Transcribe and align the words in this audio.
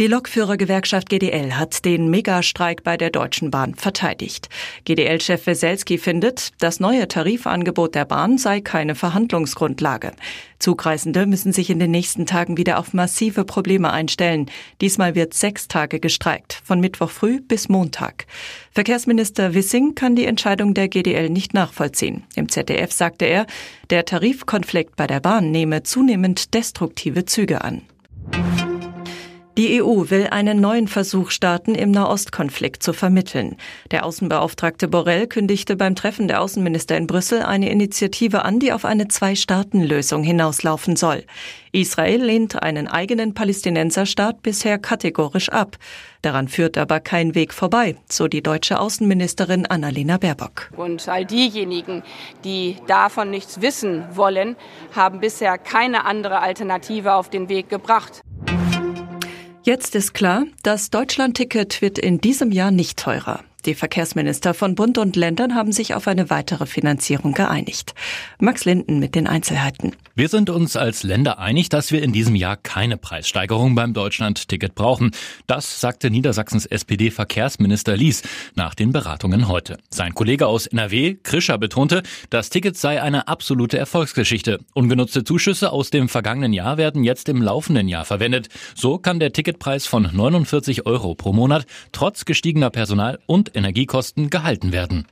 Die 0.00 0.08
Lokführergewerkschaft 0.08 1.08
GDL 1.08 1.52
hat 1.52 1.84
den 1.84 2.10
Megastreik 2.10 2.82
bei 2.82 2.96
der 2.96 3.10
Deutschen 3.10 3.52
Bahn 3.52 3.76
verteidigt. 3.76 4.48
GDL-Chef 4.86 5.46
Weselski 5.46 5.98
findet, 5.98 6.50
das 6.58 6.80
neue 6.80 7.06
Tarifangebot 7.06 7.94
der 7.94 8.04
Bahn 8.04 8.36
sei 8.36 8.60
keine 8.60 8.96
Verhandlungsgrundlage. 8.96 10.10
Zugreisende 10.58 11.26
müssen 11.26 11.52
sich 11.52 11.70
in 11.70 11.78
den 11.78 11.92
nächsten 11.92 12.26
Tagen 12.26 12.56
wieder 12.56 12.80
auf 12.80 12.92
massive 12.92 13.44
Probleme 13.44 13.92
einstellen. 13.92 14.50
Diesmal 14.80 15.14
wird 15.14 15.32
sechs 15.32 15.68
Tage 15.68 16.00
gestreikt, 16.00 16.60
von 16.64 16.80
Mittwoch 16.80 17.10
früh 17.10 17.40
bis 17.40 17.68
Montag. 17.68 18.26
Verkehrsminister 18.72 19.54
Wissing 19.54 19.94
kann 19.94 20.16
die 20.16 20.26
Entscheidung 20.26 20.74
der 20.74 20.88
GDL 20.88 21.30
nicht 21.30 21.54
nachvollziehen. 21.54 22.24
Im 22.34 22.48
ZDF 22.48 22.90
sagte 22.90 23.26
er, 23.26 23.46
der 23.90 24.04
Tarifkonflikt 24.04 24.96
bei 24.96 25.06
der 25.06 25.20
Bahn 25.20 25.52
nehme 25.52 25.84
zunehmend 25.84 26.52
destruktive 26.52 27.26
Züge 27.26 27.62
an. 27.62 27.82
Die 29.56 29.80
EU 29.80 30.10
will 30.10 30.26
einen 30.32 30.60
neuen 30.60 30.88
Versuch 30.88 31.30
starten, 31.30 31.76
im 31.76 31.92
Nahostkonflikt 31.92 32.82
zu 32.82 32.92
vermitteln. 32.92 33.56
Der 33.92 34.04
Außenbeauftragte 34.04 34.88
Borrell 34.88 35.28
kündigte 35.28 35.76
beim 35.76 35.94
Treffen 35.94 36.26
der 36.26 36.42
Außenminister 36.42 36.96
in 36.96 37.06
Brüssel 37.06 37.40
eine 37.40 37.70
Initiative 37.70 38.44
an, 38.44 38.58
die 38.58 38.72
auf 38.72 38.84
eine 38.84 39.06
Zwei-Staaten-Lösung 39.06 40.24
hinauslaufen 40.24 40.96
soll. 40.96 41.22
Israel 41.70 42.24
lehnt 42.24 42.60
einen 42.64 42.88
eigenen 42.88 43.34
Palästinenserstaat 43.34 44.42
bisher 44.42 44.78
kategorisch 44.78 45.50
ab. 45.50 45.76
Daran 46.22 46.48
führt 46.48 46.76
aber 46.76 46.98
kein 46.98 47.36
Weg 47.36 47.54
vorbei, 47.54 47.94
so 48.10 48.26
die 48.26 48.42
deutsche 48.42 48.80
Außenministerin 48.80 49.66
Annalena 49.66 50.16
Baerbock. 50.16 50.72
Und 50.76 51.08
all 51.08 51.24
diejenigen, 51.24 52.02
die 52.42 52.76
davon 52.88 53.30
nichts 53.30 53.60
wissen 53.60 54.04
wollen, 54.14 54.56
haben 54.96 55.20
bisher 55.20 55.58
keine 55.58 56.06
andere 56.06 56.40
Alternative 56.40 57.14
auf 57.14 57.30
den 57.30 57.48
Weg 57.48 57.68
gebracht. 57.68 58.20
Jetzt 59.66 59.94
ist 59.94 60.12
klar, 60.12 60.44
das 60.62 60.90
Deutschland-Ticket 60.90 61.80
wird 61.80 61.98
in 61.98 62.20
diesem 62.20 62.52
Jahr 62.52 62.70
nicht 62.70 62.98
teurer. 62.98 63.42
Die 63.66 63.74
Verkehrsminister 63.74 64.52
von 64.52 64.74
Bund 64.74 64.98
und 64.98 65.16
Ländern 65.16 65.54
haben 65.54 65.72
sich 65.72 65.94
auf 65.94 66.06
eine 66.06 66.28
weitere 66.28 66.66
Finanzierung 66.66 67.32
geeinigt. 67.32 67.94
Max 68.38 68.66
Linden 68.66 68.98
mit 68.98 69.14
den 69.14 69.26
Einzelheiten. 69.26 69.96
Wir 70.14 70.28
sind 70.28 70.50
uns 70.50 70.76
als 70.76 71.02
Länder 71.02 71.38
einig, 71.38 71.70
dass 71.70 71.90
wir 71.90 72.02
in 72.02 72.12
diesem 72.12 72.36
Jahr 72.36 72.58
keine 72.58 72.98
Preissteigerung 72.98 73.74
beim 73.74 73.94
Deutschland-Ticket 73.94 74.74
brauchen. 74.74 75.12
Das 75.46 75.80
sagte 75.80 76.10
Niedersachsens 76.10 76.66
SPD-Verkehrsminister 76.66 77.96
Lies 77.96 78.22
nach 78.54 78.74
den 78.74 78.92
Beratungen 78.92 79.48
heute. 79.48 79.78
Sein 79.88 80.14
Kollege 80.14 80.46
aus 80.46 80.66
NRW, 80.66 81.16
Krischer, 81.22 81.56
betonte, 81.56 82.02
das 82.28 82.50
Ticket 82.50 82.76
sei 82.76 83.00
eine 83.00 83.28
absolute 83.28 83.78
Erfolgsgeschichte. 83.78 84.60
Ungenutzte 84.74 85.24
Zuschüsse 85.24 85.72
aus 85.72 85.88
dem 85.88 86.10
vergangenen 86.10 86.52
Jahr 86.52 86.76
werden 86.76 87.02
jetzt 87.02 87.30
im 87.30 87.40
laufenden 87.40 87.88
Jahr 87.88 88.04
verwendet. 88.04 88.50
So 88.74 88.98
kann 88.98 89.18
der 89.18 89.32
Ticketpreis 89.32 89.86
von 89.86 90.10
49 90.12 90.84
Euro 90.84 91.14
pro 91.14 91.32
Monat 91.32 91.66
trotz 91.92 92.26
gestiegener 92.26 92.70
Personal- 92.70 93.18
und 93.26 93.53
Energiekosten 93.54 94.30
gehalten 94.30 94.72
werden. 94.72 95.06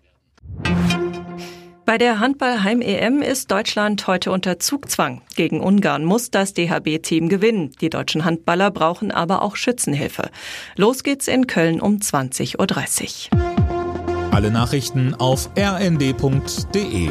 Bei 1.85 1.99
der 1.99 2.21
Handball-Heim-EM 2.21 3.23
ist 3.23 3.51
Deutschland 3.51 4.07
heute 4.07 4.31
unter 4.31 4.59
Zugzwang. 4.59 5.21
Gegen 5.35 5.61
Ungarn 5.61 6.05
muss 6.05 6.31
das 6.31 6.55
DHB-Team 6.55 7.29
gewinnen. 7.29 7.73
Die 7.81 7.91
deutschen 7.91 8.25
Handballer 8.25 8.71
brauchen 8.71 9.11
aber 9.11 9.43
auch 9.43 9.57
Schützenhilfe. 9.57 10.31
Los 10.77 11.03
geht's 11.03 11.27
in 11.27 11.47
Köln 11.49 11.81
um 11.81 11.97
20.30 11.97 13.33
Uhr. 13.33 14.33
Alle 14.33 14.51
Nachrichten 14.51 15.15
auf 15.15 15.51
rnd.de 15.59 17.11